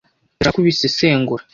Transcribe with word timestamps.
Ndashaka 0.35 0.55
ko 0.55 0.59
ubisesengura. 0.61 1.43